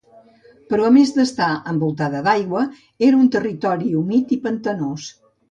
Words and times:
Però 0.69 0.85
a 0.87 0.93
més 0.95 1.11
d'estar 1.17 1.49
envoltada 1.73 2.21
d'aigua 2.29 2.65
era 3.09 3.21
un 3.27 3.29
territori 3.37 3.93
humit 4.01 4.35
i 4.39 4.41
pantanós. 4.49 5.09